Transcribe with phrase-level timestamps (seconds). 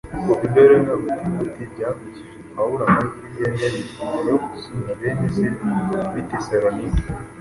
[0.25, 5.45] Kuva i Beroya huti huti byavukije Pawulo amahirwe yari yarifuje yo gusura bene se
[6.13, 7.03] b’i Tesalonike.